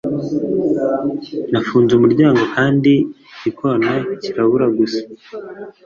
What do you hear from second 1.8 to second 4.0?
umuryango kandi igikona